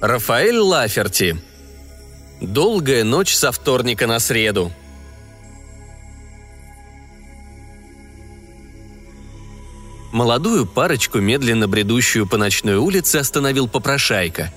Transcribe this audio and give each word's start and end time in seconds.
Рафаэль 0.00 0.58
Лаферти. 0.58 1.42
Долгая 2.42 3.02
ночь 3.02 3.34
со 3.34 3.50
вторника 3.50 4.06
на 4.06 4.18
среду. 4.18 4.70
Молодую 10.12 10.66
парочку, 10.66 11.18
медленно 11.18 11.66
бредущую 11.66 12.26
по 12.26 12.36
ночной 12.36 12.76
улице, 12.76 13.16
остановил 13.16 13.68
попрошайка. 13.68 14.52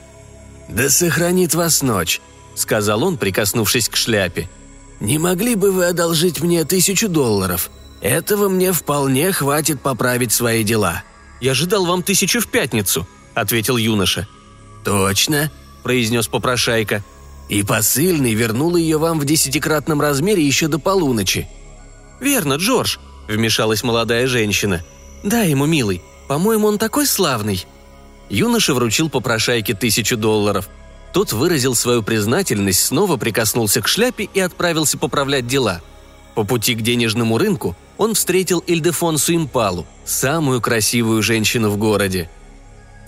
«Да 0.67 0.89
сохранит 0.89 1.55
вас 1.55 1.81
ночь»,— 1.81 2.19
сказал 2.55 3.03
он, 3.03 3.17
прикоснувшись 3.17 3.88
к 3.88 3.95
шляпе. 3.95 4.49
«Не 4.99 5.19
могли 5.19 5.55
бы 5.55 5.71
вы 5.71 5.85
одолжить 5.85 6.41
мне 6.41 6.66
тысячу 6.66 7.08
долларов? 7.08 7.71
Этого 8.02 8.49
мне 8.49 8.73
вполне 8.73 9.31
хватит 9.31 9.81
поправить 9.81 10.33
свои 10.33 10.66
дела». 10.66 11.03
«Я 11.39 11.52
ожидал 11.52 11.85
вам 11.85 12.03
тысячу 12.03 12.41
в 12.41 12.47
пятницу»,— 12.47 13.08
ответил 13.33 13.77
юноша. 13.77 14.27
«Точно»,— 14.83 15.51
произнес 15.83 16.27
попрошайка. 16.27 17.03
«И 17.47 17.63
посыльный 17.63 18.33
вернул 18.33 18.75
ее 18.75 18.97
вам 18.97 19.19
в 19.19 19.25
десятикратном 19.25 20.02
размере 20.02 20.45
еще 20.45 20.67
до 20.67 20.79
полуночи». 20.79 21.47
«Верно, 22.19 22.55
Джордж»,— 22.55 22.97
вмешалась 23.27 23.83
молодая 23.83 24.27
женщина. 24.27 24.83
«Да 25.23 25.41
ему, 25.41 25.65
милый. 25.65 26.02
По-моему, 26.27 26.67
он 26.67 26.77
такой 26.77 27.07
славный». 27.07 27.65
Юноша 28.29 28.73
вручил 28.73 29.09
попрошайке 29.09 29.73
тысячу 29.73 30.16
долларов. 30.16 30.69
Тот 31.14 31.33
выразил 31.33 31.73
свою 31.73 32.03
признательность, 32.03 32.86
снова 32.86 33.17
прикоснулся 33.17 33.81
к 33.81 33.88
шляпе 33.88 34.30
и 34.31 34.39
отправился 34.39 34.97
поправлять 34.97 35.47
дела. 35.47 35.81
По 36.36 36.43
пути 36.43 36.75
к 36.75 36.81
денежному 36.81 37.38
рынку 37.38 37.75
он 37.97 38.14
встретил 38.14 38.59
Ильдефонсу 38.59 39.36
Импалу, 39.36 39.88
самую 40.05 40.61
красивую 40.61 41.23
женщину 41.23 41.69
в 41.69 41.77
городе. 41.77 42.30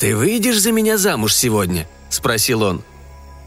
«Ты 0.01 0.15
выйдешь 0.15 0.59
за 0.59 0.71
меня 0.71 0.97
замуж 0.97 1.35
сегодня?»– 1.35 1.87
спросил 2.09 2.63
он. 2.63 2.81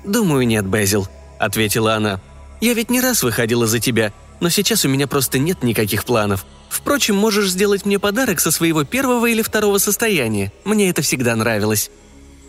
«Думаю, 0.05 0.47
нет, 0.47 0.65
Безил»,– 0.65 1.09
ответила 1.41 1.97
она. 1.97 2.21
«Я 2.61 2.75
ведь 2.75 2.91
не 2.91 3.01
раз 3.01 3.25
выходила 3.25 3.67
за 3.67 3.81
тебя, 3.81 4.13
но 4.39 4.51
сейчас 4.51 4.85
у 4.85 4.89
меня 4.89 5.09
просто 5.09 5.41
нет 5.41 5.65
никаких 5.65 6.05
планов. 6.05 6.47
Впрочем, 6.69 7.17
можешь 7.17 7.51
сделать 7.51 7.85
мне 7.85 7.99
подарок 7.99 8.39
со 8.39 8.53
своего 8.53 8.85
первого 8.85 9.27
или 9.27 9.43
второго 9.43 9.79
состояния. 9.79 10.53
Мне 10.65 10.91
это 10.91 11.03
всегда 11.03 11.35
нравилось». 11.35 11.91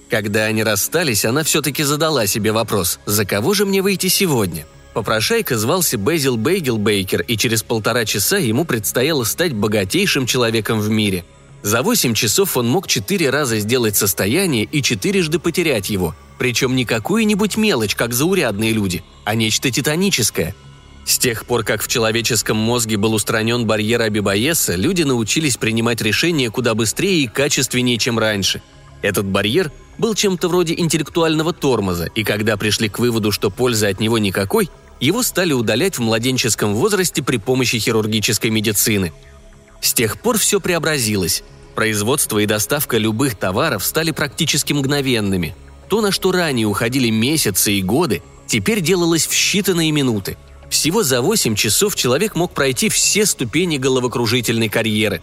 Когда 0.07 0.43
они 0.43 0.61
расстались, 0.61 1.25
она 1.25 1.43
все-таки 1.43 1.81
задала 1.81 2.27
себе 2.27 2.51
вопрос, 2.51 2.99
за 3.07 3.25
кого 3.25 3.55
же 3.55 3.65
мне 3.65 3.81
выйти 3.81 4.05
сегодня? 4.05 4.67
Попрошайка 4.93 5.57
звался 5.57 5.97
Безил 5.97 6.37
Бейгел 6.37 6.77
Бейкер, 6.77 7.21
и 7.23 7.37
через 7.37 7.63
полтора 7.63 8.05
часа 8.05 8.37
ему 8.37 8.65
предстояло 8.65 9.23
стать 9.23 9.53
богатейшим 9.53 10.27
человеком 10.27 10.79
в 10.79 10.91
мире– 10.91 11.25
за 11.65 11.81
8 11.81 12.13
часов 12.13 12.57
он 12.57 12.67
мог 12.69 12.87
четыре 12.87 13.31
раза 13.31 13.57
сделать 13.57 13.95
состояние 13.95 14.65
и 14.65 14.83
четырежды 14.83 15.39
потерять 15.39 15.89
его. 15.89 16.15
Причем 16.37 16.75
не 16.75 16.85
какую-нибудь 16.85 17.57
мелочь, 17.57 17.95
как 17.95 18.13
заурядные 18.13 18.71
люди, 18.71 19.03
а 19.23 19.33
нечто 19.33 19.71
титаническое. 19.71 20.53
С 21.07 21.17
тех 21.17 21.47
пор, 21.47 21.63
как 21.63 21.81
в 21.81 21.87
человеческом 21.87 22.55
мозге 22.55 22.97
был 22.97 23.15
устранен 23.15 23.65
барьер 23.65 24.03
Абибаеса, 24.03 24.75
люди 24.75 25.01
научились 25.01 25.57
принимать 25.57 26.03
решения 26.03 26.51
куда 26.51 26.75
быстрее 26.75 27.23
и 27.23 27.27
качественнее, 27.27 27.97
чем 27.97 28.19
раньше. 28.19 28.61
Этот 29.01 29.25
барьер 29.25 29.71
был 29.97 30.13
чем-то 30.13 30.49
вроде 30.49 30.75
интеллектуального 30.75 31.51
тормоза, 31.51 32.05
и 32.13 32.23
когда 32.23 32.57
пришли 32.57 32.89
к 32.89 32.99
выводу, 32.99 33.31
что 33.31 33.49
пользы 33.49 33.87
от 33.87 33.99
него 33.99 34.19
никакой, 34.19 34.69
его 34.99 35.23
стали 35.23 35.53
удалять 35.53 35.97
в 35.97 36.01
младенческом 36.01 36.75
возрасте 36.75 37.23
при 37.23 37.37
помощи 37.37 37.79
хирургической 37.79 38.51
медицины. 38.51 39.13
С 39.81 39.93
тех 39.93 40.19
пор 40.19 40.37
все 40.37 40.59
преобразилось. 40.59 41.43
Производство 41.75 42.39
и 42.39 42.45
доставка 42.45 42.97
любых 42.97 43.35
товаров 43.35 43.83
стали 43.83 44.11
практически 44.11 44.71
мгновенными. 44.71 45.55
То, 45.89 46.01
на 46.01 46.11
что 46.11 46.31
ранее 46.31 46.67
уходили 46.67 47.09
месяцы 47.09 47.73
и 47.73 47.81
годы, 47.81 48.23
теперь 48.47 48.79
делалось 48.79 49.27
в 49.27 49.31
считанные 49.31 49.91
минуты. 49.91 50.37
Всего 50.69 51.03
за 51.03 51.21
8 51.21 51.55
часов 51.55 51.95
человек 51.95 52.35
мог 52.35 52.53
пройти 52.53 52.89
все 52.89 53.25
ступени 53.25 53.77
головокружительной 53.77 54.69
карьеры. 54.69 55.21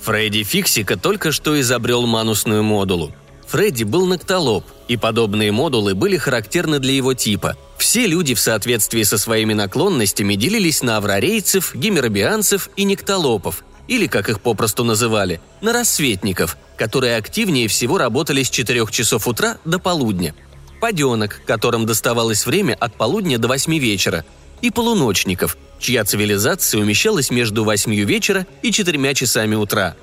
Фредди 0.00 0.42
Фиксика 0.42 0.96
только 0.96 1.32
что 1.32 1.60
изобрел 1.60 2.06
манусную 2.06 2.62
модулу. 2.62 3.12
Фредди 3.46 3.84
был 3.84 4.06
ноктолоб, 4.06 4.64
и 4.88 4.96
подобные 4.96 5.52
модулы 5.52 5.94
были 5.94 6.16
характерны 6.16 6.78
для 6.78 6.92
его 6.94 7.14
типа. 7.14 7.56
Все 7.76 8.06
люди 8.06 8.34
в 8.34 8.40
соответствии 8.40 9.02
со 9.02 9.18
своими 9.18 9.52
наклонностями 9.52 10.34
делились 10.34 10.82
на 10.82 10.96
аврарейцев, 10.96 11.74
гемеробианцев 11.74 12.70
и 12.76 12.84
нектолопов, 12.84 13.64
или, 13.90 14.06
как 14.06 14.28
их 14.28 14.40
попросту 14.40 14.84
называли, 14.84 15.40
на 15.60 15.72
рассветников, 15.72 16.56
которые 16.76 17.16
активнее 17.16 17.66
всего 17.66 17.98
работали 17.98 18.44
с 18.44 18.48
4 18.48 18.86
часов 18.90 19.26
утра 19.26 19.58
до 19.64 19.80
полудня. 19.80 20.32
Паденок, 20.80 21.42
которым 21.44 21.86
доставалось 21.86 22.46
время 22.46 22.76
от 22.78 22.94
полудня 22.94 23.36
до 23.36 23.48
8 23.48 23.78
вечера, 23.78 24.24
и 24.62 24.70
полуночников, 24.70 25.58
чья 25.80 26.04
цивилизация 26.04 26.80
умещалась 26.80 27.30
между 27.30 27.64
8 27.64 27.92
вечера 27.92 28.46
и 28.62 28.70
4 28.70 29.14
часами 29.14 29.56
утра. 29.56 29.96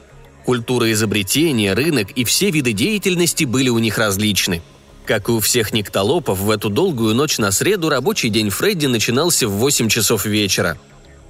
Культура 0.46 0.92
изобретения, 0.92 1.74
рынок 1.74 2.12
и 2.12 2.26
все 2.26 2.52
виды 2.52 2.74
деятельности 2.74 3.46
были 3.46 3.70
у 3.70 3.80
них 3.80 3.98
различны. 3.98 4.62
Как 5.06 5.30
и 5.30 5.32
у 5.32 5.40
всех 5.40 5.72
никтолопов, 5.72 6.40
в 6.40 6.52
эту 6.52 6.70
долгую 6.70 7.16
ночь 7.16 7.38
на 7.38 7.52
среду 7.52 7.88
рабочий 7.88 8.28
день 8.28 8.50
Фредди 8.50 8.88
начинался 8.88 9.48
в 9.48 9.52
8 9.52 9.88
часов 9.88 10.26
вечера– 10.26 10.78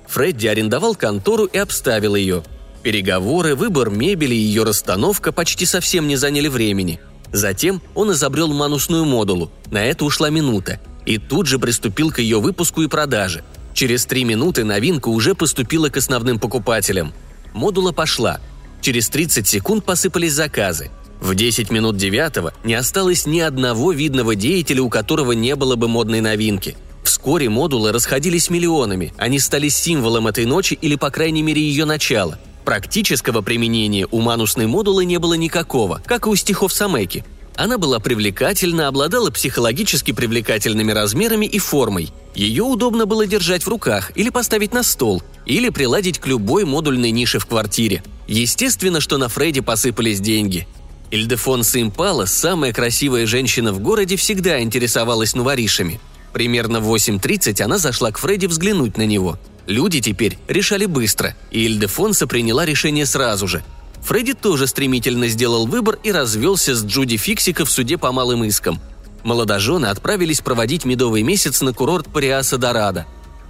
Фредди 0.07 0.47
арендовал 0.47 0.95
контору 0.95 1.45
и 1.45 1.57
обставил 1.57 2.15
ее. 2.15 2.43
Переговоры, 2.81 3.55
выбор 3.55 3.89
мебели 3.89 4.33
и 4.33 4.37
ее 4.37 4.63
расстановка 4.63 5.31
почти 5.31 5.65
совсем 5.65 6.07
не 6.07 6.15
заняли 6.15 6.47
времени. 6.47 6.99
Затем 7.33 7.81
он 7.93 8.13
изобрел 8.13 8.47
манусную 8.47 9.03
модулу. 9.05 9.51
На 9.69 9.83
это 9.83 10.05
ушла 10.05 10.29
минута. 10.29 10.79
И 11.05 11.17
тут 11.17 11.47
же 11.47 11.59
приступил 11.59 12.11
к 12.11 12.19
ее 12.19 12.39
выпуску 12.39 12.81
и 12.81 12.87
продаже. 12.87 13.43
Через 13.73 14.05
три 14.05 14.23
минуты 14.23 14.63
новинка 14.63 15.09
уже 15.09 15.35
поступила 15.35 15.89
к 15.89 15.97
основным 15.97 16.39
покупателям. 16.39 17.13
Модула 17.53 17.91
пошла. 17.91 18.39
Через 18.81 19.09
30 19.09 19.47
секунд 19.47 19.83
посыпались 19.83 20.33
заказы. 20.33 20.89
В 21.19 21.35
10 21.35 21.71
минут 21.71 21.97
девятого 21.97 22.53
не 22.63 22.75
осталось 22.75 23.25
ни 23.25 23.39
одного 23.39 23.91
видного 23.91 24.35
деятеля, 24.35 24.83
у 24.83 24.89
которого 24.89 25.33
не 25.33 25.55
было 25.55 25.75
бы 25.75 25.87
модной 25.87 26.21
новинки– 26.21 26.77
Вскоре 27.07 27.47
модулы 27.47 27.93
расходились 27.93 28.49
миллионами, 28.49 29.13
они 29.15 29.39
стали 29.39 29.69
символом 29.69 30.27
этой 30.27 30.43
ночи 30.43 30.77
или, 30.81 30.95
по 30.95 31.09
крайней 31.09 31.41
мере, 31.41 31.61
ее 31.61 31.85
начала. 31.85 32.37
Практического 32.65 33.41
применения 33.41 34.05
у 34.11 34.19
манусной 34.19 34.67
модулы 34.67 35.05
не 35.05 35.17
было 35.17 35.35
никакого, 35.35 36.01
как 36.05 36.27
и 36.27 36.29
у 36.29 36.35
стихов 36.35 36.73
Самеки. 36.73 37.23
Она 37.55 37.77
была 37.77 38.01
привлекательна, 38.01 38.89
обладала 38.89 39.31
психологически 39.31 40.11
привлекательными 40.11 40.91
размерами 40.91 41.45
и 41.45 41.59
формой. 41.59 42.09
Ее 42.35 42.63
удобно 42.63 43.05
было 43.05 43.25
держать 43.25 43.63
в 43.63 43.69
руках 43.69 44.11
или 44.15 44.29
поставить 44.29 44.73
на 44.73 44.83
стол, 44.83 45.23
или 45.45 45.69
приладить 45.69 46.19
к 46.19 46.27
любой 46.27 46.65
модульной 46.65 47.11
нише 47.11 47.39
в 47.39 47.45
квартире. 47.45 48.03
Естественно, 48.27 48.99
что 48.99 49.17
на 49.17 49.29
Фредди 49.29 49.61
посыпались 49.61 50.19
деньги. 50.19 50.67
Ильдефонса 51.09 51.81
Импала, 51.81 52.25
самая 52.25 52.73
красивая 52.73 53.25
женщина 53.25 53.71
в 53.71 53.79
городе, 53.79 54.17
всегда 54.17 54.61
интересовалась 54.61 55.35
новоришами– 55.35 56.01
Примерно 56.33 56.79
в 56.79 56.93
8.30 56.93 57.61
она 57.61 57.77
зашла 57.77 58.11
к 58.11 58.17
Фредди 58.17 58.45
взглянуть 58.45 58.97
на 58.97 59.05
него. 59.05 59.39
Люди 59.65 59.99
теперь 60.01 60.37
решали 60.47 60.85
быстро, 60.85 61.35
и 61.51 61.65
Ильдефонса 61.65 62.27
приняла 62.27 62.65
решение 62.65 63.05
сразу 63.05 63.47
же. 63.47 63.63
Фредди 64.03 64.33
тоже 64.33 64.67
стремительно 64.67 65.27
сделал 65.27 65.67
выбор 65.67 65.99
и 66.03 66.11
развелся 66.11 66.75
с 66.75 66.85
Джуди 66.85 67.17
Фиксика 67.17 67.65
в 67.65 67.71
суде 67.71 67.97
по 67.97 68.11
малым 68.11 68.45
искам. 68.45 68.79
Молодожены 69.23 69.87
отправились 69.87 70.39
проводить 70.39 70.85
медовый 70.85 71.23
месяц 71.23 71.61
на 71.61 71.73
курорт 71.73 72.07
Париаса 72.07 72.57
Дорадо. 72.57 73.05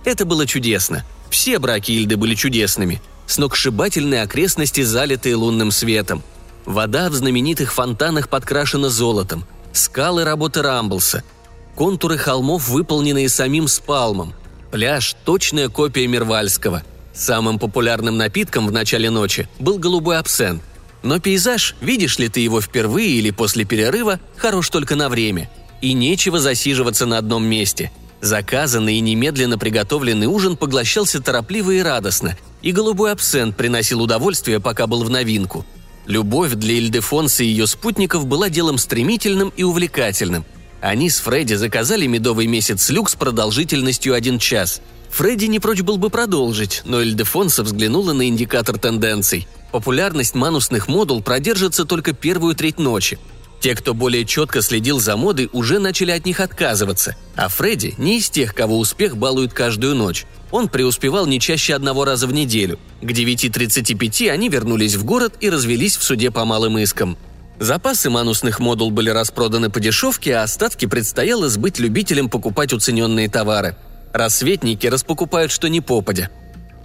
Это 0.05 0.25
было 0.25 0.47
чудесно. 0.47 1.05
Все 1.29 1.59
браки 1.59 1.91
Ильды 1.91 2.17
были 2.17 2.33
чудесными. 2.33 3.01
Сногсшибательные 3.27 4.23
окрестности, 4.23 4.81
залитые 4.81 5.35
лунным 5.35 5.69
светом. 5.69 6.23
Вода 6.65 7.09
в 7.09 7.13
знаменитых 7.13 7.73
фонтанах 7.73 8.29
подкрашена 8.29 8.89
золотом. 8.89 9.45
Скалы 9.73 10.23
работы 10.23 10.63
Рамблса– 10.63 11.23
контуры 11.77 12.17
холмов, 12.17 12.67
выполненные 12.67 13.29
самим 13.29 13.67
спалмом. 13.67 14.33
Пляж– 14.71 15.15
точная 15.25 15.69
копия 15.69 16.07
Мирвальского. 16.07 16.83
Самым 17.13 17.59
популярным 17.59 18.17
напитком 18.17 18.67
в 18.67 18.71
начале 18.71 19.09
ночи 19.11 19.47
был 19.59 19.77
голубой 19.77 20.17
абсент. 20.17 20.61
Но 21.03 21.19
пейзаж, 21.19 21.75
видишь 21.79 22.17
ли 22.17 22.29
ты 22.29 22.39
его 22.39 22.61
впервые 22.61 23.11
или 23.11 23.29
после 23.29 23.63
перерыва, 23.63 24.19
хорош 24.35 24.69
только 24.69 24.95
на 24.95 25.07
время. 25.07 25.49
И 25.81 25.93
нечего 25.93 26.39
засиживаться 26.39 27.05
на 27.05 27.19
одном 27.19 27.45
месте. 27.45 27.91
Заказанный 28.21 28.95
и 28.95 28.99
немедленно 28.99 29.59
приготовленный 29.59 30.25
ужин 30.25 30.57
поглощался 30.57 31.21
торопливо 31.21 31.71
и 31.71 31.81
радостно, 31.81 32.35
и 32.63 32.71
голубой 32.71 33.11
абсент 33.11 33.55
приносил 33.55 34.01
удовольствие, 34.01 34.59
пока 34.59 34.87
был 34.87 35.03
в 35.03 35.11
новинку. 35.11 35.63
Любовь 36.07 36.53
для 36.53 36.73
Ильдефонса 36.73 37.43
и 37.43 37.47
ее 37.47 37.67
спутников 37.67 38.25
была 38.25 38.49
делом 38.49 38.79
стремительным 38.79 39.53
и 39.55 39.61
увлекательным– 39.61 40.43
они 40.81 41.09
с 41.09 41.19
Фредди 41.19 41.55
заказали 41.55 42.05
медовый 42.05 42.47
месяц 42.47 42.89
люкс 42.89 43.15
продолжительностью 43.15 44.13
один 44.13 44.39
час. 44.39 44.81
Фредди 45.09 45.45
не 45.45 45.59
прочь 45.59 45.81
был 45.81 45.97
бы 45.97 46.09
продолжить, 46.09 46.81
но 46.85 47.01
Эльдефонса 47.01 47.63
взглянула 47.63 48.13
на 48.13 48.27
индикатор 48.27 48.77
тенденций. 48.77 49.47
Популярность 49.71 50.35
манусных 50.35 50.87
модул 50.87 51.21
продержится 51.21 51.85
только 51.85 52.13
первую 52.13 52.55
треть 52.55 52.79
ночи. 52.79 53.17
Те, 53.59 53.73
кто 53.73 53.93
более 53.93 54.25
четко 54.25 54.61
следил 54.61 54.99
за 54.99 55.17
модой, 55.17 55.49
уже 55.51 55.79
начали 55.79 56.11
от 56.11 56.25
них 56.25 56.39
отказываться, 56.39 57.15
а 57.35 57.49
Фредди 57.49 57.95
не 57.97 58.19
из 58.19 58.29
тех, 58.29 58.53
кого 58.53 58.77
успех 58.77 59.17
балует 59.17 59.53
каждую 59.53 59.95
ночь. 59.95 60.25
Он 60.51 60.67
преуспевал 60.69 61.25
не 61.25 61.39
чаще 61.39 61.73
одного 61.73 62.05
раза 62.05 62.27
в 62.27 62.33
неделю. 62.33 62.79
К 63.01 63.05
9.35 63.05 64.29
они 64.29 64.49
вернулись 64.49 64.95
в 64.95 65.03
город 65.03 65.33
и 65.39 65.49
развелись 65.49 65.97
в 65.97 66.03
суде 66.03 66.31
по 66.31 66.45
малым 66.45 66.77
искам. 66.77 67.17
Запасы 67.59 68.09
манусных 68.09 68.59
модул 68.59 68.91
были 68.91 69.09
распроданы 69.09 69.69
по 69.69 69.79
дешевке, 69.79 70.35
а 70.35 70.43
остатки 70.43 70.85
предстояло 70.85 71.49
сбыть 71.49 71.79
любителям 71.79 72.29
покупать 72.29 72.71
уцененные 72.71 73.29
товары. 73.29 73.75
Рассветники 74.13 74.85
распокупают 74.87 75.51
что 75.51 75.67
ни 75.67 75.79
попадя. 75.79 76.29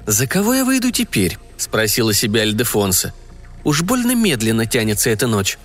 «За 0.06 0.26
кого 0.26 0.54
я 0.54 0.64
выйду 0.64 0.90
теперь?»– 0.90 1.38
спросила 1.56 2.12
себя 2.14 2.44
Эльдефонса. 2.44 3.12
«Уж 3.64 3.82
больно 3.82 4.14
медленно 4.14 4.66
тянется 4.66 5.10
эта 5.10 5.26
ночь». 5.26 5.58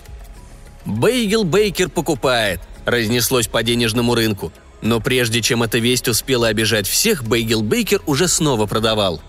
«Бейгел 0.84 1.44
Бейкер 1.44 1.88
покупает»,– 1.88 2.60
разнеслось 2.84 3.48
по 3.48 3.62
денежному 3.62 4.14
рынку. 4.14 4.52
Но 4.80 5.00
прежде 5.00 5.42
чем 5.42 5.62
эта 5.62 5.78
весть 5.78 6.06
успела 6.06 6.48
обижать 6.48 6.86
всех, 6.86 7.24
Бейгел 7.24 7.62
Бейкер 7.62 8.00
уже 8.06 8.28
снова 8.28 8.66
продавал. 8.66 9.20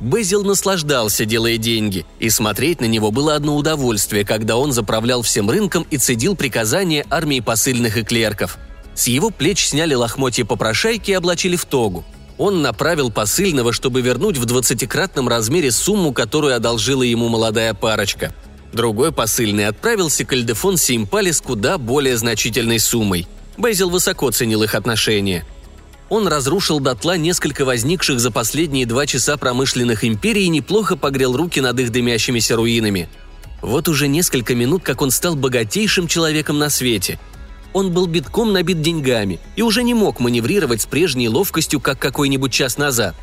Безил 0.00 0.44
наслаждался, 0.44 1.24
делая 1.24 1.56
деньги, 1.56 2.04
и 2.18 2.28
смотреть 2.28 2.80
на 2.80 2.84
него 2.84 3.10
было 3.10 3.34
одно 3.34 3.56
удовольствие, 3.56 4.24
когда 4.24 4.56
он 4.56 4.72
заправлял 4.72 5.22
всем 5.22 5.48
рынком 5.48 5.86
и 5.90 5.96
цедил 5.96 6.36
приказания 6.36 7.06
армии 7.08 7.40
посыльных 7.40 7.96
и 7.96 8.02
клерков. 8.02 8.58
С 8.94 9.06
его 9.06 9.30
плеч 9.30 9.66
сняли 9.66 9.94
лохмотья 9.94 10.44
попрошайки 10.44 11.10
и 11.10 11.14
облачили 11.14 11.56
в 11.56 11.64
тогу. 11.64 12.04
Он 12.38 12.60
направил 12.60 13.10
посыльного, 13.10 13.72
чтобы 13.72 14.02
вернуть 14.02 14.36
в 14.36 14.44
двадцатикратном 14.44 15.28
размере 15.28 15.70
сумму, 15.70 16.12
которую 16.12 16.54
одолжила 16.54 17.02
ему 17.02 17.28
молодая 17.28 17.72
парочка– 17.72 18.34
Другой 18.76 19.10
посыльный 19.10 19.68
отправился 19.68 20.26
к 20.26 20.34
Эльдефонсе 20.34 20.96
Импали 20.96 21.30
с 21.30 21.40
куда 21.40 21.78
более 21.78 22.16
значительной 22.18 22.78
суммой. 22.78 23.26
Безил 23.56 23.88
высоко 23.88 24.30
ценил 24.30 24.62
их 24.62 24.74
отношения. 24.74 25.46
Он 26.08 26.28
разрушил 26.28 26.80
дотла 26.80 27.16
несколько 27.16 27.64
возникших 27.64 28.20
за 28.20 28.30
последние 28.30 28.86
два 28.86 29.06
часа 29.06 29.36
промышленных 29.36 30.04
империй 30.04 30.44
и 30.44 30.48
неплохо 30.48 30.96
погрел 30.96 31.36
руки 31.36 31.60
над 31.60 31.78
их 31.80 31.90
дымящимися 31.90 32.56
руинами. 32.56 33.08
Вот 33.62 33.88
уже 33.88 34.06
несколько 34.06 34.54
минут, 34.54 34.82
как 34.82 35.02
он 35.02 35.10
стал 35.10 35.34
богатейшим 35.34 36.06
человеком 36.06 36.58
на 36.58 36.70
свете. 36.70 37.18
Он 37.72 37.92
был 37.92 38.06
битком 38.06 38.52
набит 38.52 38.80
деньгами 38.80 39.40
и 39.56 39.62
уже 39.62 39.82
не 39.82 39.94
мог 39.94 40.20
маневрировать 40.20 40.82
с 40.82 40.86
прежней 40.86 41.28
ловкостью, 41.28 41.80
как 41.80 41.98
какой-нибудь 41.98 42.52
час 42.52 42.78
назад. 42.78 43.14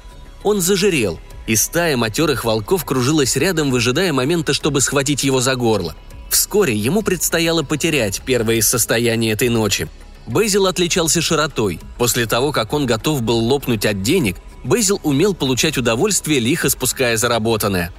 Он 0.44 0.60
зажирел– 0.60 1.20
и 1.48 1.56
стая 1.56 1.98
матерых 1.98 2.46
волков 2.46 2.86
кружилась 2.86 3.36
рядом, 3.36 3.72
выжидая 3.72 4.14
момента, 4.14 4.54
чтобы 4.54 4.82
схватить 4.82 5.24
его 5.24 5.42
за 5.42 5.56
горло. 5.56 5.96
Вскоре 6.30 6.76
ему 6.76 7.02
предстояло 7.02 7.64
потерять 7.64 8.22
первое 8.26 8.56
из 8.56 8.68
состояний 8.68 9.32
этой 9.32 9.50
ночи. 9.50 9.88
Бейзил 10.26 10.68
отличался 10.68 11.22
широтой. 11.22 11.80
После 11.98 12.26
того, 12.26 12.52
как 12.52 12.74
он 12.74 12.86
готов 12.86 13.22
был 13.22 13.38
лопнуть 13.38 13.86
от 13.86 14.02
денег, 14.02 14.38
Бейзил 14.64 15.00
умел 15.04 15.34
получать 15.34 15.78
удовольствие, 15.78 16.40
лихо 16.40 16.70
спуская 16.70 17.18
заработанное. 17.18 17.92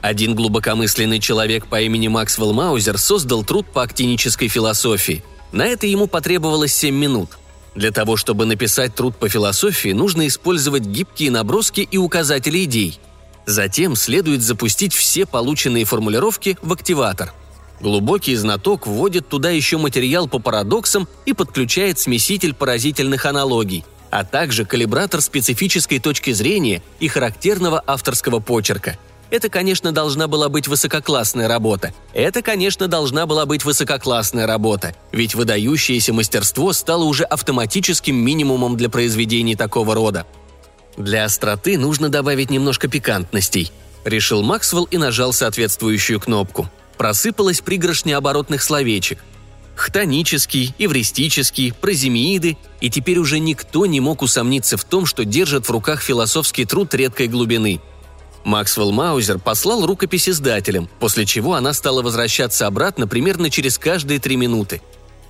Один 0.00 0.34
глубокомысленный 0.34 1.18
человек 1.18 1.66
по 1.66 1.80
имени 1.80 2.08
Максвелл 2.08 2.52
Маузер 2.52 2.98
создал 2.98 3.44
труд 3.44 3.66
по 3.72 3.82
актинической 3.82 4.48
философии. 4.48 5.24
На 5.50 5.66
это 5.66 5.86
ему 5.86 6.06
потребовалось 6.06 6.74
7 6.74 6.94
минут– 6.94 7.30
для 7.76 7.92
того, 7.92 8.16
чтобы 8.16 8.46
написать 8.46 8.94
труд 8.94 9.16
по 9.16 9.28
философии, 9.28 9.90
нужно 9.90 10.26
использовать 10.26 10.84
гибкие 10.84 11.30
наброски 11.30 11.82
и 11.82 11.98
указатели 11.98 12.64
идей. 12.64 12.98
Затем 13.44 13.94
следует 13.94 14.40
запустить 14.42 14.94
все 14.94 15.26
полученные 15.26 15.84
формулировки 15.84 16.56
в 16.62 16.72
активатор. 16.72 17.34
Глубокий 17.80 18.34
знаток 18.36 18.86
вводит 18.86 19.28
туда 19.28 19.50
еще 19.50 19.76
материал 19.78 20.28
по 20.28 20.38
парадоксам 20.38 21.08
и 21.26 21.32
подключает 21.32 21.98
смеситель 21.98 22.54
поразительных 22.54 23.26
аналогий, 23.26 23.84
а 24.10 24.24
также 24.24 24.64
калибратор 24.64 25.20
специфической 25.20 25.98
точки 25.98 26.32
зрения 26.32 26.82
и 27.00 27.08
характерного 27.08 27.82
авторского 27.86 28.40
почерка– 28.40 28.98
это, 29.28 29.48
конечно, 29.48 29.90
должна 29.90 30.28
была 30.28 30.48
быть 30.48 30.68
высококлассная 30.68 31.48
работа. 31.48 31.92
Это, 32.12 32.42
конечно, 32.42 32.86
должна 32.86 33.26
была 33.26 33.44
быть 33.44 33.64
высококлассная 33.64 34.46
работа, 34.46 34.94
ведь 35.10 35.34
выдающееся 35.34 36.12
мастерство 36.12 36.72
стало 36.72 37.04
уже 37.04 37.24
автоматическим 37.24 38.14
минимумом 38.14 38.76
для 38.76 38.88
произведений 38.88 39.56
такого 39.56 39.94
рода. 39.94 40.26
Для 40.96 41.24
остроты 41.24 41.76
нужно 41.76 42.08
добавить 42.08 42.50
немножко 42.50 42.88
пикантностей, 42.88 43.72
решил 44.04 44.42
Максвелл 44.42 44.84
и 44.84 44.96
нажал 44.96 45.32
соответствующую 45.32 46.20
кнопку. 46.20 46.70
Просыпалась 46.98 47.60
пригоршня 47.60 48.16
оборотных 48.16 48.62
словечек. 48.62 49.22
Хтонический, 49.74 50.74
эвристический, 50.78 51.72
проземииды, 51.72 52.56
и 52.80 52.88
теперь 52.88 53.18
уже 53.18 53.38
никто 53.38 53.84
не 53.84 54.00
мог 54.00 54.22
усомниться 54.22 54.76
в 54.76 54.84
том, 54.84 55.04
что 55.04 55.24
держит 55.24 55.66
в 55.66 55.70
руках 55.70 56.00
философский 56.00 56.64
труд 56.64 56.94
редкой 56.94 57.28
глубины– 57.28 57.80
Максвелл 58.46 58.92
Маузер 58.92 59.40
послал 59.40 59.84
рукопись 59.84 60.28
издателям, 60.28 60.88
после 61.00 61.26
чего 61.26 61.54
она 61.54 61.72
стала 61.72 62.00
возвращаться 62.00 62.68
обратно 62.68 63.08
примерно 63.08 63.50
через 63.50 63.76
каждые 63.76 64.20
три 64.20 64.36
минуты. 64.36 64.80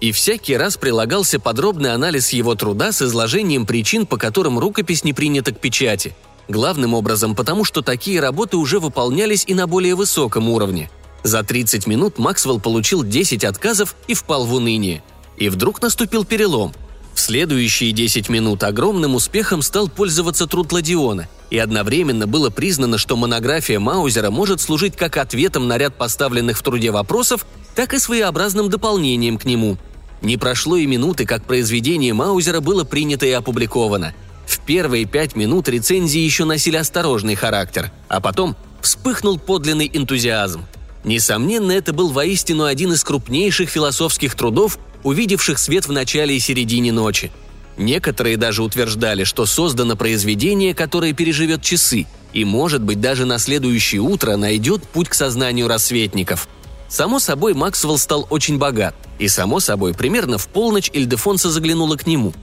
И 0.03 0.13
всякий 0.13 0.55
раз 0.55 0.77
прилагался 0.77 1.41
подробный 1.41 1.95
анализ 1.95 2.35
его 2.35 2.55
труда 2.55 2.93
с 2.93 3.01
изложением 3.01 3.65
причин, 3.65 4.05
по 4.05 4.19
которым 4.19 4.59
рукопись 4.59 5.03
не 5.03 5.15
принята 5.15 5.55
к 5.55 5.61
печати. 5.61 6.15
Главным 6.47 6.93
образом 6.93 7.35
потому, 7.35 7.65
что 7.65 7.81
такие 7.81 8.21
работы 8.21 8.59
уже 8.59 8.81
выполнялись 8.81 9.45
и 9.47 9.55
на 9.55 9.67
более 9.67 9.95
высоком 9.95 10.51
уровне. 10.51 10.91
За 11.27 11.43
30 11.43 11.87
минут 11.87 12.19
Максвелл 12.19 12.61
получил 12.61 13.03
10 13.03 13.45
отказов 13.45 13.97
и 14.07 14.15
впал 14.15 14.47
в 14.47 14.55
уныние. 14.55 15.03
И 15.37 15.49
вдруг 15.49 15.83
наступил 15.83 16.25
перелом– 16.25 16.73
в 17.17 17.21
следующие 17.21 17.93
10 17.93 18.29
минут 18.29 18.63
огромным 18.63 19.15
успехом 19.15 19.63
стал 19.63 19.89
пользоваться 19.89 20.47
труд 20.47 20.71
Ладиона, 20.71 21.29
и 21.49 21.57
одновременно 21.57 22.27
было 22.27 22.51
признано, 22.51 22.99
что 22.99 23.17
монография 23.17 23.81
Маузера 23.81 24.31
может 24.31 24.61
служить 24.61 24.97
как 24.97 25.17
ответом 25.17 25.67
на 25.67 25.79
ряд 25.79 25.95
поставленных 25.95 26.59
в 26.59 26.63
труде 26.63 26.91
вопросов, 26.91 27.47
так 27.75 27.95
и 27.95 27.99
своеобразным 27.99 28.69
дополнением 28.69 29.39
к 29.39 29.47
нему. 29.47 29.79
Не 30.21 30.37
прошло 30.37 30.77
и 30.77 30.85
минуты, 30.85 31.25
как 31.25 31.47
произведение 31.47 32.13
Маузера 32.13 32.61
было 32.61 32.85
принято 32.85 33.25
и 33.25 33.31
опубликовано. 33.31 34.15
В 34.47 34.61
первые 34.61 35.07
пять 35.07 35.35
минут 35.35 35.71
рецензии 35.71 36.21
еще 36.21 36.45
носили 36.45 36.77
осторожный 36.77 37.35
характер, 37.35 37.93
а 38.09 38.21
потом 38.21 38.57
вспыхнул 38.83 39.39
подлинный 39.39 39.91
энтузиазм. 39.93 40.67
Несомненно, 41.07 41.71
это 41.71 41.93
был 41.93 42.11
воистину 42.11 42.65
один 42.65 42.93
из 42.93 43.05
крупнейших 43.05 43.71
философских 43.71 44.35
трудов, 44.35 44.77
увидевших 45.05 45.57
свет 45.57 45.87
в 45.87 45.93
начале 45.93 46.37
и 46.37 46.41
середине 46.41 46.91
ночи. 46.91 47.31
Некоторые 47.77 48.37
даже 48.37 48.65
утверждали, 48.65 49.23
что 49.23 49.47
создано 49.47 49.95
произведение, 49.95 50.75
которое 50.75 51.13
переживет 51.13 51.63
часы 51.63 52.07
и, 52.33 52.45
может 52.45 52.83
быть, 52.83 53.01
даже 53.01 53.25
на 53.25 53.39
следующее 53.39 54.01
утро 54.01 54.37
найдет 54.37 54.83
путь 54.83 55.09
к 55.09 55.15
сознанию 55.15 55.69
рассветников. 55.69 56.49
Само 56.89 57.21
собой, 57.21 57.55
Максвелл 57.55 57.99
стал 57.99 58.27
очень 58.29 58.59
богат, 58.59 58.97
и, 59.21 59.29
само 59.29 59.61
собой, 59.61 59.95
примерно 59.95 60.39
в 60.39 60.49
полночь 60.49 60.91
Ильдефонса 60.93 61.51
заглянула 61.51 61.97
к 61.97 62.09
нему. 62.09 62.35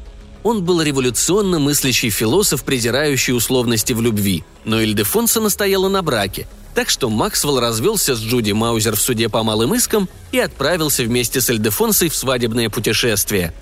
Он 0.42 0.64
был 0.64 0.82
революционно 0.82 1.60
мыслящий 1.60 2.10
философ, 2.10 2.64
презирающий 2.64 3.34
условности 3.34 3.92
в 3.92 4.02
любви, 4.02 4.46
но 4.64 4.80
Ильдефонса 4.80 5.42
настояла 5.42 5.90
на 5.90 6.02
браке– 6.02 6.48
так 6.76 6.90
что 6.90 7.10
Максвелл 7.10 7.60
развелся 7.60 8.16
с 8.16 8.20
Джуди 8.20 8.52
Маузер 8.52 8.96
в 8.96 9.02
суде 9.02 9.30
по 9.30 9.44
малым 9.44 9.76
искам 9.76 10.10
и 10.32 10.40
отправился 10.40 11.04
вместе 11.04 11.42
с 11.42 11.50
Эльдефонсой 11.50 12.10
в 12.10 12.16
свадебное 12.16 12.70
путешествие. 12.70 13.54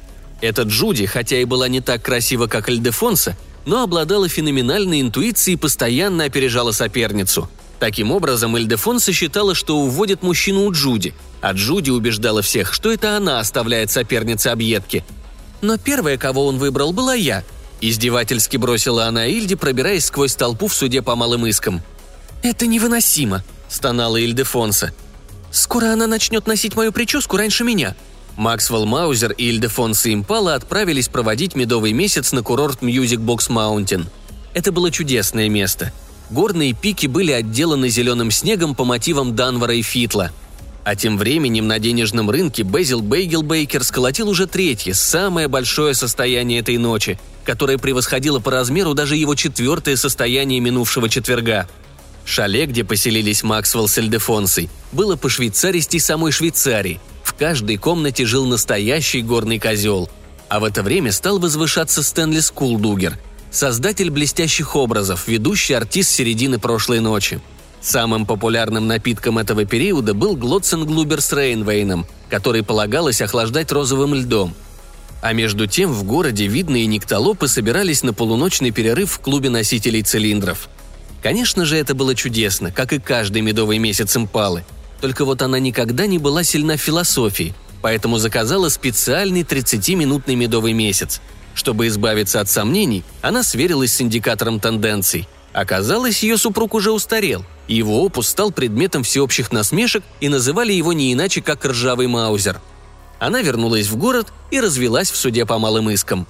Эта 0.41 0.63
Джуди, 0.63 1.05
хотя 1.05 1.37
и 1.37 1.45
была 1.45 1.67
не 1.67 1.81
так 1.81 2.01
красива, 2.01 2.47
как 2.47 2.69
Эльдефонса, 2.69 3.37
но 3.65 3.83
обладала 3.83 4.27
феноменальной 4.27 5.01
интуицией 5.01 5.55
и 5.55 5.59
постоянно 5.59 6.23
опережала 6.23 6.71
соперницу. 6.71 7.49
Таким 7.79 8.11
образом, 8.11 8.55
Эльдефонса 8.55 9.11
считала, 9.11 9.55
что 9.55 9.77
уводит 9.77 10.23
мужчину 10.23 10.65
у 10.65 10.71
Джуди, 10.71 11.13
а 11.41 11.53
Джуди 11.53 11.89
убеждала 11.89 12.41
всех, 12.41 12.73
что 12.73 12.91
это 12.91 13.17
она 13.17 13.39
оставляет 13.39 13.91
сопернице 13.91 14.47
объедки. 14.47 15.03
Но 15.61 15.77
первая, 15.77 16.17
кого 16.17 16.45
он 16.47 16.57
выбрал, 16.57 16.93
была 16.93 17.13
я. 17.13 17.43
Издевательски 17.81 18.57
бросила 18.57 19.05
она 19.05 19.25
Ильде, 19.25 19.57
пробираясь 19.57 20.05
сквозь 20.05 20.35
толпу 20.35 20.67
в 20.67 20.73
суде 20.73 21.01
по 21.01 21.15
малым 21.15 21.47
искам. 21.47 21.81
«Это 22.43 22.65
невыносимо»,– 22.65 23.43
стонала 23.69 24.17
Ильдефонса. 24.17 24.93
«Скоро 25.51 25.93
она 25.93 26.07
начнет 26.07 26.47
носить 26.47 26.75
мою 26.75 26.91
прическу 26.91 27.37
раньше 27.37 27.63
меня». 27.63 27.95
Максвелл 28.35 28.85
Маузер 28.85 29.33
и 29.33 29.45
Ильдефонса 29.49 30.13
Импала 30.13 30.55
отправились 30.55 31.09
проводить 31.09 31.55
медовый 31.55 31.91
месяц 31.91 32.31
на 32.31 32.41
курорт 32.41 32.81
Music 32.81 33.17
Box 33.17 33.49
Mountain. 33.49 34.07
Это 34.53 34.71
было 34.71 34.89
чудесное 34.89 35.49
место. 35.49 35.93
Горные 36.29 36.73
пики 36.73 37.07
были 37.07 37.31
отделаны 37.31 37.89
зеленым 37.89 38.31
снегом 38.31 38.73
по 38.73 38.85
мотивам 38.85 39.35
Данвара 39.35 39.75
и 39.75 39.81
Фитла. 39.81 40.31
А 40.83 40.95
тем 40.95 41.17
временем 41.17 41.67
на 41.67 41.77
денежном 41.77 42.31
рынке 42.31 42.63
Безил 42.63 43.01
Бейгел 43.01 43.43
Бейкер 43.43 43.83
сколотил 43.83 44.29
уже 44.29 44.47
третье, 44.47 44.93
самое 44.93 45.47
большое 45.47 45.93
состояние 45.93 46.61
этой 46.61 46.77
ночи, 46.77 47.19
которое 47.43 47.77
превосходило 47.77 48.39
по 48.39 48.49
размеру 48.49 48.95
даже 48.95 49.15
его 49.15 49.35
четвертое 49.35 49.95
состояние 49.95 50.59
минувшего 50.59 51.07
четверга– 51.07 51.67
Шале, 52.25 52.65
где 52.65 52.83
поселились 52.83 53.43
Максвелл 53.43 53.87
с 53.87 53.97
Эльдефонсой, 53.97 54.69
было 54.91 55.15
по 55.15 55.29
швейцаристи 55.29 55.99
самой 55.99 56.31
Швейцарии. 56.31 56.99
В 57.23 57.33
каждой 57.33 57.77
комнате 57.77 58.25
жил 58.25 58.45
настоящий 58.45 59.21
горный 59.21 59.59
козел. 59.59 60.09
А 60.49 60.59
в 60.59 60.63
это 60.63 60.83
время 60.83 61.11
стал 61.11 61.39
возвышаться 61.39 62.03
Стэнли 62.03 62.39
Скулдугер, 62.39 63.17
создатель 63.51 64.09
блестящих 64.09 64.75
образов, 64.75 65.27
ведущий 65.27 65.73
артист 65.73 66.11
середины 66.11 66.59
прошлой 66.59 66.99
ночи. 66.99 67.41
Самым 67.81 68.27
популярным 68.27 68.85
напитком 68.85 69.39
этого 69.39 69.65
периода 69.65 70.13
был 70.13 70.35
Глотсенглубер 70.35 71.19
с 71.19 71.33
Рейнвейном, 71.33 72.05
который 72.29 72.63
полагалось 72.63 73.21
охлаждать 73.21 73.71
розовым 73.71 74.13
льдом. 74.13 74.53
А 75.21 75.33
между 75.33 75.67
тем 75.67 75.91
в 75.91 76.03
городе 76.03 76.47
видные 76.47 76.85
никтолопы 76.85 77.47
собирались 77.47 78.03
на 78.03 78.13
полуночный 78.13 78.71
перерыв 78.71 79.11
в 79.11 79.19
клубе 79.19 79.49
носителей 79.49 80.03
цилиндров. 80.03 80.69
Конечно 81.21 81.65
же, 81.65 81.77
это 81.77 81.93
было 81.93 82.15
чудесно, 82.15 82.71
как 82.71 82.93
и 82.93 82.99
каждый 82.99 83.41
медовый 83.41 83.77
месяц 83.77 84.17
импалы. 84.17 84.63
Только 85.01 85.25
вот 85.25 85.41
она 85.41 85.59
никогда 85.59 86.07
не 86.07 86.17
была 86.17 86.43
сильна 86.43 86.77
в 86.77 86.81
философии, 86.81 87.53
поэтому 87.81 88.17
заказала 88.17 88.69
специальный 88.69 89.43
30-минутный 89.43 90.35
медовый 90.35 90.73
месяц. 90.73 91.21
Чтобы 91.53 91.87
избавиться 91.87 92.39
от 92.39 92.49
сомнений, 92.49 93.03
она 93.21 93.43
сверилась 93.43 93.93
с 93.93 94.01
индикатором 94.01 94.59
тенденций. 94.59 95.27
Оказалось, 95.53 96.23
ее 96.23 96.37
супруг 96.37 96.73
уже 96.73 96.91
устарел, 96.91 97.45
его 97.67 98.03
опус 98.03 98.29
стал 98.29 98.51
предметом 98.51 99.03
всеобщих 99.03 99.51
насмешек 99.51 100.03
и 100.21 100.29
называли 100.29 100.71
его 100.71 100.93
не 100.93 101.13
иначе, 101.13 101.41
как 101.41 101.65
«ржавый 101.65 102.07
маузер». 102.07 102.61
Она 103.19 103.41
вернулась 103.41 103.87
в 103.87 103.97
город 103.97 104.27
и 104.49 104.59
развелась 104.59 105.11
в 105.11 105.15
суде 105.15 105.45
по 105.45 105.59
малым 105.59 105.89
искам. 105.89 106.25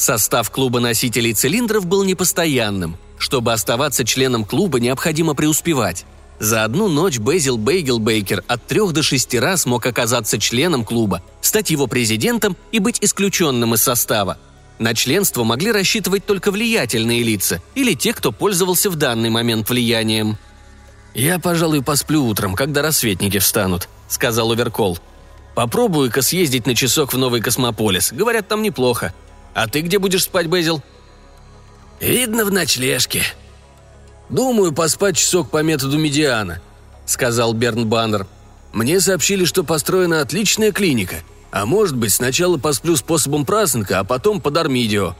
Состав 0.00 0.50
клуба 0.50 0.80
носителей 0.80 1.34
цилиндров 1.34 1.86
был 1.86 2.04
непостоянным– 2.04 2.96
чтобы 3.20 3.52
оставаться 3.52 4.02
членом 4.04 4.46
клуба, 4.46 4.80
необходимо 4.80 5.34
преуспевать. 5.34 6.06
За 6.38 6.64
одну 6.64 6.88
ночь 6.88 7.18
Безил 7.18 7.58
Бейгел 7.58 7.98
Бейкер 7.98 8.42
от 8.48 8.66
трех 8.66 8.94
до 8.94 9.02
шести 9.02 9.38
раз 9.38 9.66
мог 9.66 9.84
оказаться 9.84 10.38
членом 10.38 10.86
клуба, 10.86 11.22
стать 11.42 11.70
его 11.70 11.86
президентом 11.86 12.56
и 12.72 12.78
быть 12.78 12.96
исключенным 13.02 13.74
из 13.74 13.82
состава. 13.82 14.38
На 14.78 14.94
членство 14.94 15.44
могли 15.44 15.70
рассчитывать 15.70 16.24
только 16.24 16.50
влиятельные 16.50 17.22
лица 17.22 17.60
или 17.74 17.92
те, 17.92 18.14
кто 18.14 18.32
пользовался 18.32 18.88
в 18.88 18.96
данный 18.96 19.28
момент 19.28 19.68
влиянием. 19.68 20.38
«Я, 21.12 21.38
пожалуй, 21.38 21.82
посплю 21.82 22.24
утром, 22.24 22.54
когда 22.54 22.80
рассветники 22.80 23.38
встанут»,— 23.38 23.90
сказал 24.08 24.50
Оверкол. 24.50 24.98
«Попробую-ка 25.54 26.22
съездить 26.22 26.66
на 26.66 26.74
часок 26.74 27.12
в 27.12 27.18
Новый 27.18 27.42
Космополис. 27.42 28.12
Говорят, 28.12 28.48
там 28.48 28.62
неплохо. 28.62 29.12
А 29.54 29.66
ты 29.68 29.80
где 29.80 29.98
будешь 29.98 30.24
спать, 30.24 30.46
Безил?» 30.46 30.82
«Видно 32.00 32.44
в 32.44 32.52
ночлежке». 32.52 33.22
«Думаю, 34.28 34.72
поспать 34.72 35.16
часок 35.16 35.50
по 35.50 35.62
методу 35.62 35.98
медиана»,— 35.98 36.60
сказал 37.06 37.52
Берн 37.52 37.88
Баннер. 37.88 38.26
«Мне 38.72 39.00
сообщили, 39.00 39.44
что 39.44 39.64
построена 39.64 40.20
отличная 40.20 40.70
клиника. 40.70 41.16
А 41.50 41.66
может 41.66 41.96
быть, 41.96 42.12
сначала 42.12 42.56
посплю 42.56 42.96
способом 42.96 43.44
праздника, 43.44 43.98
а 43.98 44.04
потом 44.04 44.40
под 44.40 44.56
армидио. 44.56 45.16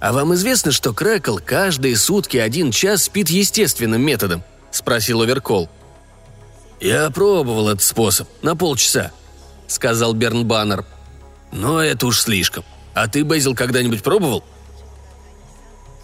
А 0.00 0.12
вам 0.12 0.32
известно, 0.34 0.72
что 0.72 0.94
Крэкл 0.94 1.38
каждые 1.44 1.96
сутки 1.96 2.38
один 2.38 2.70
час 2.70 3.04
спит 3.04 3.28
естественным 3.28 4.00
методом?»— 4.00 4.42
спросил 4.70 5.20
Оверкол. 5.20 5.68
«Я 6.80 7.10
пробовал 7.10 7.68
этот 7.68 7.82
способ 7.82 8.28
на 8.40 8.56
полчаса»,— 8.56 9.10
сказал 9.66 10.14
Берн 10.14 10.46
Баннер. 10.46 10.86
«Но 11.52 11.82
это 11.82 12.06
уж 12.06 12.20
слишком. 12.20 12.64
А 12.94 13.08
ты, 13.08 13.22
Безил, 13.22 13.54
когда-нибудь 13.54 14.02
пробовал?» 14.02 14.44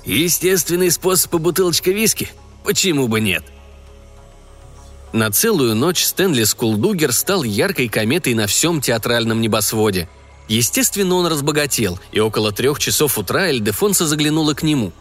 Естественный 0.04 0.90
способ 0.90 1.30
по 1.30 1.38
бутылочке 1.38 1.92
виски? 1.92 2.28
Почему 2.62 3.08
бы 3.08 3.20
нет? 3.20 3.44
На 5.12 5.30
целую 5.30 5.74
ночь 5.74 6.04
Стэнли 6.04 6.44
Скулдугер 6.44 7.12
стал 7.12 7.42
яркой 7.42 7.88
кометой 7.88 8.34
на 8.34 8.46
всем 8.46 8.80
театральном 8.80 9.40
небосводе. 9.40 10.08
Естественно, 10.48 11.14
он 11.14 11.26
разбогател, 11.26 11.98
и 12.12 12.20
около 12.20 12.52
трех 12.52 12.78
часов 12.78 13.16
утра 13.16 13.48
Эльдефонса 13.48 14.06
заглянула 14.06 14.52
к 14.52 14.62
нему. 14.62 14.92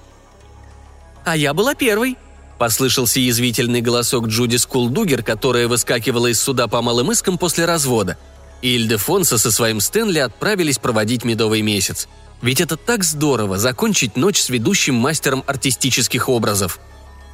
«А 1.25 1.35
я 1.35 1.53
была 1.53 1.75
первой»,— 1.75 2.15
послышался 2.57 3.19
язвительный 3.19 3.81
голосок 3.81 4.27
Джуди 4.27 4.55
Скулдугер, 4.55 5.23
которая 5.23 5.67
выскакивала 5.67 6.27
из 6.27 6.39
суда 6.39 6.67
по 6.67 6.81
малым 6.81 7.11
искам 7.11 7.37
после 7.37 7.65
развода. 7.65 8.17
И 8.63 8.75
Ильдефонса 8.75 9.37
со 9.37 9.51
своим 9.51 9.79
Стэнли 9.79 10.17
отправились 10.17 10.79
проводить 10.79 11.23
медовый 11.23 11.61
месяц— 11.61 12.07
ведь 12.43 12.59
это 12.59 12.75
так 12.75 13.05
здорово– 13.05 13.57
закончить 13.57 14.17
ночь 14.17 14.37
с 14.37 14.49
ведущим 14.49 14.95
мастером 14.95 15.45
артистических 15.47 16.27
образов. 16.27 16.77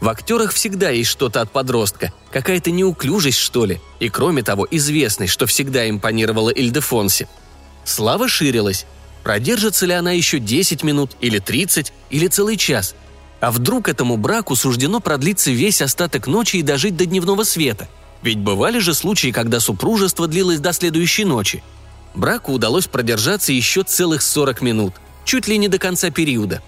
В 0.01 0.07
актерах 0.07 0.53
всегда 0.53 0.91
есть 0.91 1.09
что-то 1.09 1.41
от 1.41 1.51
подростка, 1.51 2.13
какая-то 2.31 2.69
неуклюжесть, 2.69 3.39
что 3.39 3.65
ли, 3.65 3.81
и 3.99 4.07
кроме 4.09 4.43
того, 4.43 4.67
известность, 4.69 5.33
что 5.33 5.47
всегда 5.47 5.89
импонировала 5.89 6.51
Ильдефонсе. 6.51 7.27
Слава 7.85 8.27
ширилась. 8.27 8.85
Продержится 9.23 9.87
ли 9.87 9.93
она 9.93 10.11
еще 10.11 10.37
10 10.37 10.83
минут, 10.83 11.17
или 11.21 11.39
30, 11.39 11.91
или 12.11 12.27
целый 12.27 12.55
час? 12.55 12.93
А 13.41 13.49
вдруг 13.49 13.89
этому 13.89 14.15
браку 14.15 14.55
суждено 14.55 14.99
продлиться 14.99 15.49
весь 15.49 15.81
остаток 15.81 16.27
ночи 16.27 16.57
и 16.57 16.61
дожить 16.61 16.95
до 16.95 17.07
дневного 17.07 17.43
света? 17.45 17.89
Ведь 18.21 18.39
бывали 18.39 18.79
же 18.79 18.93
случаи, 18.93 19.31
когда 19.31 19.59
супружество 19.59 20.27
длилось 20.27 20.59
до 20.59 20.73
следующей 20.73 21.25
ночи– 21.25 21.63
Браку 22.13 22.53
удалось 22.53 22.87
продержаться 22.87 23.53
еще 23.53 23.83
целых 23.83 24.21
40 24.21 24.61
минут, 24.61 24.93
чуть 25.25 25.47
ли 25.47 25.57
не 25.57 25.67
до 25.67 25.77
конца 25.77 26.09
периода. 26.09 26.61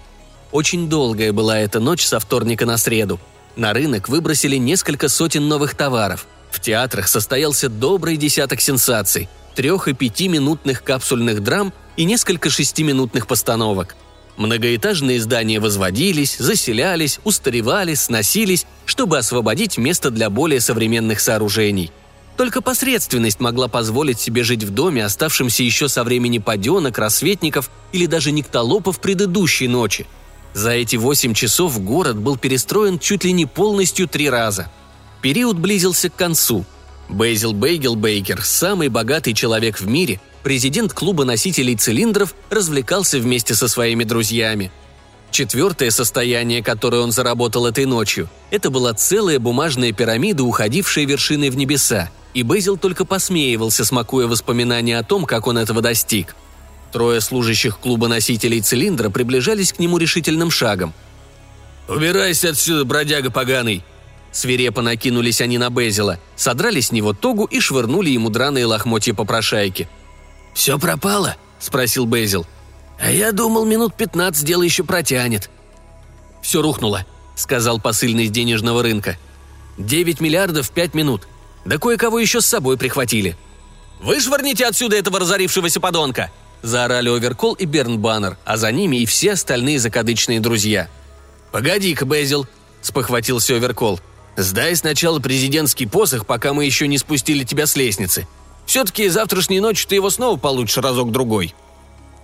Очень 0.50 0.88
долгая 0.88 1.32
была 1.32 1.58
эта 1.58 1.80
ночь 1.80 2.04
со 2.04 2.20
вторника 2.20 2.66
на 2.66 2.76
среду. 2.76 3.18
На 3.56 3.72
рынок 3.72 4.08
выбросили 4.08 4.56
несколько 4.56 5.08
сотен 5.08 5.48
новых 5.48 5.74
товаров. 5.74 6.26
В 6.50 6.60
театрах 6.60 7.08
состоялся 7.08 7.68
добрый 7.68 8.16
десяток 8.16 8.60
сенсаций, 8.60 9.28
трех- 9.54 9.88
и 9.88 9.94
пятиминутных 9.94 10.82
капсульных 10.82 11.42
драм 11.42 11.72
и 11.96 12.04
несколько 12.04 12.50
шестиминутных 12.50 13.26
постановок. 13.26 13.96
Многоэтажные 14.36 15.20
здания 15.20 15.60
возводились, 15.60 16.36
заселялись, 16.38 17.20
устаревали, 17.24 17.94
сносились, 17.94 18.66
чтобы 18.86 19.18
освободить 19.18 19.78
место 19.78 20.10
для 20.10 20.30
более 20.30 20.60
современных 20.60 21.20
сооружений– 21.20 21.90
только 22.36 22.62
посредственность 22.62 23.40
могла 23.40 23.68
позволить 23.68 24.18
себе 24.18 24.42
жить 24.42 24.64
в 24.64 24.70
доме, 24.70 25.04
оставшемся 25.04 25.62
еще 25.62 25.88
со 25.88 26.02
времени 26.02 26.38
паденок, 26.38 26.98
рассветников 26.98 27.70
или 27.92 28.06
даже 28.06 28.32
никтолопов 28.32 29.00
предыдущей 29.00 29.68
ночи. 29.68 30.06
За 30.54 30.70
эти 30.70 30.96
восемь 30.96 31.34
часов 31.34 31.82
город 31.82 32.16
был 32.16 32.36
перестроен 32.36 32.98
чуть 32.98 33.24
ли 33.24 33.32
не 33.32 33.46
полностью 33.46 34.08
три 34.08 34.28
раза. 34.28 34.70
Период 35.20 35.58
близился 35.58 36.10
к 36.10 36.16
концу. 36.16 36.64
Бейзил 37.08 37.52
Бейгел 37.52 37.94
Бейкер, 37.94 38.42
самый 38.42 38.88
богатый 38.88 39.34
человек 39.34 39.80
в 39.80 39.86
мире, 39.86 40.20
президент 40.42 40.92
клуба 40.92 41.24
носителей 41.24 41.76
цилиндров, 41.76 42.34
развлекался 42.50 43.18
вместе 43.18 43.54
со 43.54 43.68
своими 43.68 44.04
друзьями– 44.04 44.70
Четвертое 45.32 45.90
состояние, 45.90 46.62
которое 46.62 46.98
он 46.98 47.10
заработал 47.10 47.64
этой 47.66 47.86
ночью, 47.86 48.28
это 48.50 48.68
была 48.68 48.92
целая 48.92 49.38
бумажная 49.38 49.90
пирамида, 49.90 50.44
уходившая 50.44 51.06
вершиной 51.06 51.48
в 51.48 51.56
небеса, 51.56 52.10
и 52.34 52.42
Безил 52.42 52.76
только 52.76 53.06
посмеивался, 53.06 53.86
смакуя 53.86 54.26
воспоминания 54.26 54.98
о 54.98 55.02
том, 55.02 55.24
как 55.24 55.46
он 55.46 55.56
этого 55.56 55.80
достиг. 55.80 56.36
Трое 56.92 57.22
служащих 57.22 57.78
клуба 57.78 58.08
носителей 58.08 58.60
цилиндра 58.60 59.08
приближались 59.08 59.72
к 59.72 59.78
нему 59.78 59.96
решительным 59.96 60.50
шагом. 60.50 60.92
«Убирайся 61.88 62.50
отсюда, 62.50 62.84
бродяга 62.84 63.30
поганый!» 63.30 63.82
Свирепо 64.32 64.82
накинулись 64.82 65.40
они 65.40 65.56
на 65.56 65.70
Безила, 65.70 66.18
содрали 66.36 66.80
с 66.80 66.92
него 66.92 67.14
тогу 67.14 67.46
и 67.46 67.58
швырнули 67.58 68.10
ему 68.10 68.28
драные 68.28 68.66
лохмотья 68.66 69.14
попрошайки. 69.14 69.88
«Все 70.54 70.78
пропало?»– 70.78 71.36
спросил 71.58 72.06
Безил. 72.06 72.46
«А 72.98 73.10
я 73.10 73.32
думал, 73.32 73.64
минут 73.64 73.94
пятнадцать 73.94 74.44
дело 74.44 74.62
еще 74.62 74.84
протянет». 74.84 75.50
«Все 76.42 76.62
рухнуло»,— 76.62 77.06
сказал 77.36 77.80
посыльный 77.80 78.24
из 78.24 78.30
денежного 78.30 78.82
рынка. 78.82 79.16
«Девять 79.78 80.20
миллиардов 80.20 80.70
пять 80.70 80.94
минут. 80.94 81.26
Да 81.64 81.78
кое-кого 81.78 82.18
еще 82.18 82.40
с 82.40 82.46
собой 82.46 82.76
прихватили». 82.76 83.36
«Вышвырните 84.00 84.66
отсюда 84.66 84.96
этого 84.96 85.20
разорившегося 85.20 85.80
подонка!» 85.80 86.30
Заорали 86.62 87.08
Оверкол 87.08 87.54
и 87.54 87.64
Берн 87.64 87.98
Баннер, 87.98 88.36
а 88.44 88.56
за 88.56 88.70
ними 88.70 88.98
и 88.98 89.06
все 89.06 89.32
остальные 89.32 89.80
закадычные 89.80 90.40
друзья. 90.40 90.88
«Погоди-ка, 91.50 92.04
Безил»,— 92.04 92.46
спохватился 92.82 93.54
Оверкол. 93.54 94.00
«Сдай 94.36 94.74
сначала 94.76 95.18
президентский 95.18 95.86
посох, 95.86 96.24
пока 96.24 96.52
мы 96.52 96.64
еще 96.64 96.86
не 96.86 96.98
спустили 96.98 97.44
тебя 97.44 97.66
с 97.66 97.76
лестницы. 97.76 98.26
Все-таки 98.66 99.08
завтрашней 99.08 99.60
ночью 99.60 99.88
ты 99.88 99.96
его 99.96 100.10
снова 100.10 100.38
получишь 100.38 100.78
разок-другой». 100.78 101.54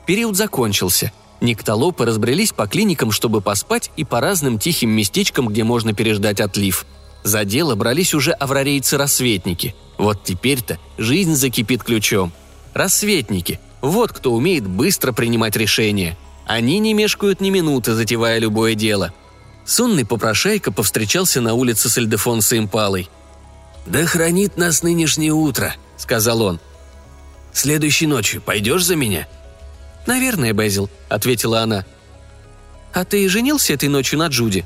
Период 0.06 0.36
закончился. 0.36 1.12
Никтолопы 1.40 2.04
разбрелись 2.04 2.52
по 2.52 2.66
клиникам, 2.66 3.12
чтобы 3.12 3.40
поспать, 3.40 3.90
и 3.96 4.04
по 4.04 4.20
разным 4.20 4.58
тихим 4.58 4.90
местечкам, 4.90 5.48
где 5.48 5.64
можно 5.64 5.92
переждать 5.92 6.40
отлив. 6.40 6.86
За 7.22 7.44
дело 7.44 7.74
брались 7.74 8.14
уже 8.14 8.32
аврарейцы-рассветники. 8.32 9.74
Вот 9.98 10.24
теперь-то 10.24 10.78
жизнь 10.96 11.34
закипит 11.34 11.82
ключом. 11.82 12.32
Рассветники– 12.74 13.60
вот 13.80 14.12
кто 14.12 14.32
умеет 14.32 14.66
быстро 14.66 15.12
принимать 15.12 15.56
решения. 15.56 16.16
Они 16.46 16.78
не 16.78 16.94
мешкают 16.94 17.40
ни 17.40 17.50
минуты, 17.50 17.94
затевая 17.94 18.38
любое 18.38 18.74
дело. 18.74 19.12
Сонный 19.64 20.06
попрошайка 20.06 20.72
повстречался 20.72 21.40
на 21.40 21.54
улице 21.54 21.88
с 21.88 21.98
Эльдефонсо 21.98 22.58
Импалой. 22.58 23.08
«Да 23.86 24.04
хранит 24.06 24.56
нас 24.56 24.82
нынешнее 24.82 25.32
утро»,— 25.32 25.74
сказал 25.98 26.42
он. 26.42 26.60
Следующей 27.52 28.06
ночью 28.06 28.40
пойдешь 28.40 28.84
за 28.84 28.96
меня?» 28.96 29.26
«Наверное, 30.06 30.52
Безил»,— 30.52 30.88
ответила 31.08 31.60
она. 31.60 31.84
«А 32.94 33.04
ты 33.04 33.28
женился 33.28 33.74
этой 33.74 33.88
ночью 33.88 34.18
на 34.18 34.28
Джуди?» 34.28 34.64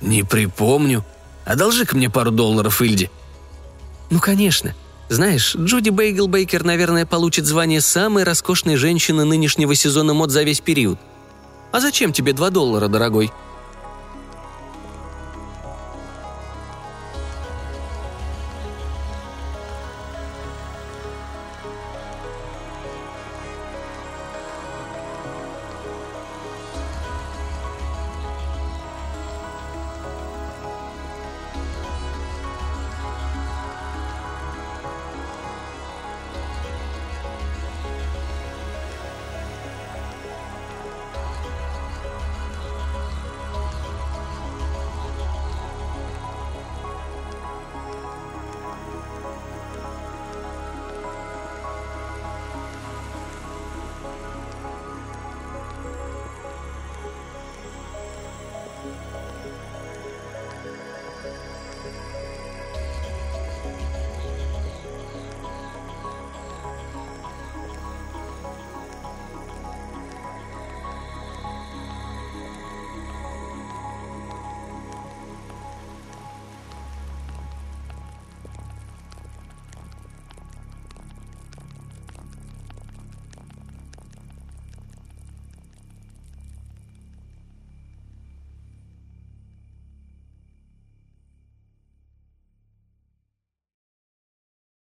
«Не 0.00 0.22
припомню. 0.22 1.04
Одолжи-ка 1.44 1.96
мне 1.96 2.10
пару 2.10 2.30
долларов, 2.30 2.82
Ильди». 2.82 3.10
«Ну, 4.10 4.20
конечно. 4.20 4.74
Знаешь, 5.08 5.56
Джуди 5.56 5.90
Бейгл 5.90 6.26
Бейкер, 6.26 6.64
наверное, 6.64 7.06
получит 7.06 7.46
звание 7.46 7.80
самой 7.80 8.24
роскошной 8.24 8.76
женщины 8.76 9.24
нынешнего 9.24 9.74
сезона 9.74 10.12
мод 10.12 10.30
за 10.30 10.42
весь 10.42 10.60
период. 10.60 10.98
А 11.72 11.80
зачем 11.80 12.12
тебе 12.12 12.32
два 12.32 12.50
доллара, 12.50 12.88
дорогой?»– 12.88 13.32